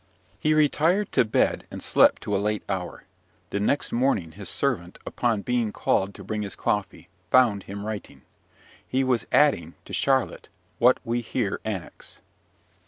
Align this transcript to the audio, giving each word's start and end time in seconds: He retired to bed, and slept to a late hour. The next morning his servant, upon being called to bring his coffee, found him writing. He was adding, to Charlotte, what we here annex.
He 0.39 0.55
retired 0.55 1.11
to 1.11 1.23
bed, 1.23 1.67
and 1.69 1.79
slept 1.79 2.23
to 2.23 2.35
a 2.35 2.41
late 2.41 2.63
hour. 2.67 3.03
The 3.51 3.59
next 3.59 3.91
morning 3.91 4.31
his 4.31 4.49
servant, 4.49 4.97
upon 5.05 5.43
being 5.43 5.71
called 5.71 6.15
to 6.15 6.23
bring 6.23 6.41
his 6.41 6.55
coffee, 6.55 7.07
found 7.29 7.65
him 7.65 7.85
writing. 7.85 8.23
He 8.87 9.03
was 9.03 9.27
adding, 9.31 9.75
to 9.85 9.93
Charlotte, 9.93 10.49
what 10.79 10.97
we 11.05 11.21
here 11.21 11.59
annex. 11.63 12.17